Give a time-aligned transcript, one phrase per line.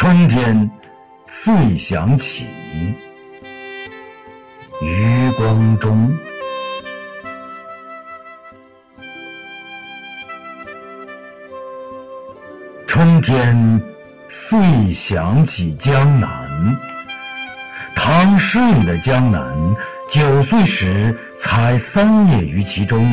[0.00, 0.70] 春天
[1.44, 2.46] 遂想起，
[4.80, 6.10] 余光中。
[12.88, 13.78] 春天
[14.48, 14.58] 遂
[15.06, 16.48] 想起江南，
[17.94, 19.54] 唐诗里的江南，
[20.14, 23.06] 九岁时采桑叶于其中，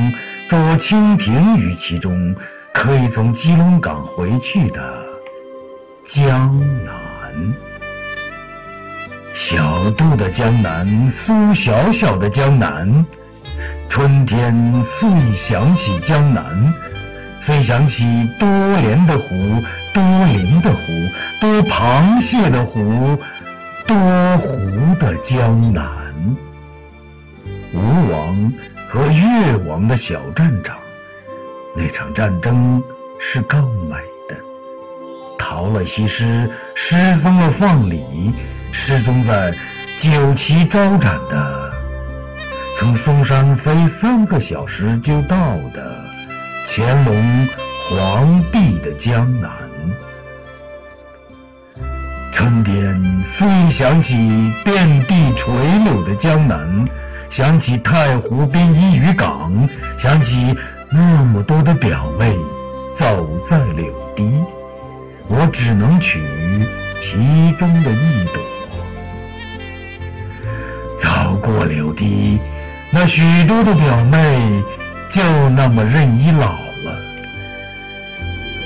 [0.50, 2.34] 捉蜻蜓于其中，
[2.74, 5.06] 可以从基隆港回去的
[6.16, 6.94] 江南。
[9.50, 13.06] 小杜的江南，苏小小的江南，
[13.90, 14.54] 春天
[15.00, 15.10] 遂
[15.50, 16.74] 想起江南。
[17.46, 18.48] 遂想起多
[18.82, 19.30] 莲的湖，
[19.94, 20.82] 多林的湖，
[21.40, 23.18] 多螃蟹的湖，
[23.86, 23.96] 多
[24.38, 25.86] 湖的江南。
[27.74, 28.54] 吴王
[28.90, 30.78] 和越王的小战场，
[31.76, 32.82] 那场战争
[33.20, 33.96] 是更美
[35.58, 35.58] 的。
[35.58, 38.32] 陶了西施失踪了放礼，
[38.72, 39.52] 失踪在
[40.04, 41.72] 酒旗招展的，
[42.78, 45.38] 从嵩山飞三个小时就到
[45.74, 46.00] 的。
[46.70, 47.16] 乾隆
[47.90, 49.52] 皇帝的江南，
[52.36, 53.48] 春天虽
[53.80, 55.52] 想起遍地垂
[55.84, 56.88] 柳的江南，
[57.36, 59.52] 想起太湖边一渔港，
[60.04, 60.56] 想起
[60.92, 62.36] 那么多的表妹
[63.00, 64.32] 走在柳堤，
[65.30, 66.20] 我只能取
[67.02, 68.42] 其中的一朵。
[71.04, 72.40] 走过柳堤，
[72.92, 74.64] 那许多的表妹
[75.14, 76.98] 就那么任意老了。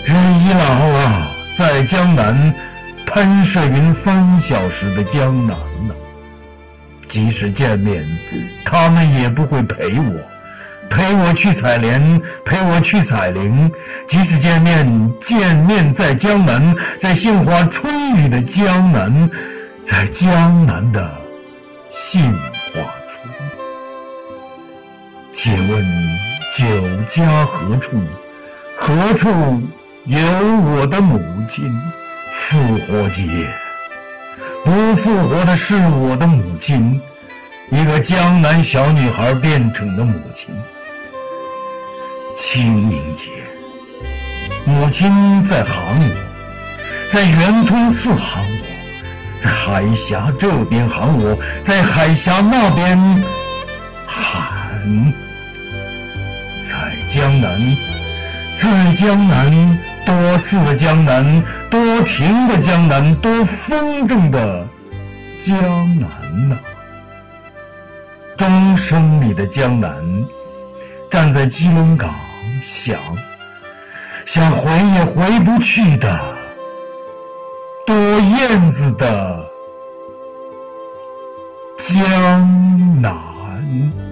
[0.06, 0.64] 任一老
[1.00, 2.54] 啊，在江南
[3.06, 5.56] 喷射云三小时的江南
[5.88, 5.96] 呢，
[7.12, 8.04] 即使见面，
[8.66, 10.14] 他们也不会陪我，
[10.92, 13.72] 陪我去采莲，陪我去采菱。
[14.10, 14.86] 即使见面，
[15.28, 19.30] 见面在江南，在杏花春雨的江南，
[19.90, 21.10] 在江南的
[22.12, 23.34] 杏花村。
[25.38, 25.82] 借问
[26.58, 26.66] 酒
[27.16, 28.04] 家何处？
[28.78, 29.62] 何处？
[30.06, 31.18] 有我的母
[31.56, 31.72] 亲，
[32.40, 33.48] 复活节，
[34.66, 37.00] 不复活的是我的母亲，
[37.70, 40.41] 一个江南小女孩变成的母亲。
[42.52, 43.24] 清明节，
[44.66, 48.54] 母亲在喊我，在圆通寺喊我，
[49.42, 52.98] 在海峡这边喊我，在海峡那边
[54.06, 55.14] 喊，
[56.68, 56.74] 在
[57.16, 57.78] 江南，
[58.62, 59.80] 在江南。
[60.04, 63.32] 多次的江南，多情的江南，多
[63.66, 64.68] 风筝的
[65.46, 65.56] 江
[66.00, 66.58] 南呐！
[68.38, 69.96] 钟声里的江南，
[71.12, 72.14] 站在基隆港
[72.84, 73.00] 想，
[74.34, 76.20] 想回也回不去的
[77.86, 79.50] 多燕子的
[81.90, 84.11] 江南。